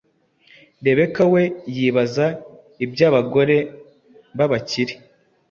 rebecca 0.85 1.23
we 1.33 1.43
yibaza 1.75 2.25
iby'abagore 2.85 3.57
b'abakire 4.37 4.93